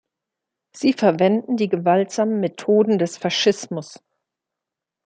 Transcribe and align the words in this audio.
Sie 0.75 0.93
verwenden 0.93 1.57
die 1.57 1.69
gewaltsamen 1.69 2.39
Methoden 2.39 2.97
des 2.97 3.19
Faschismus. 3.19 3.99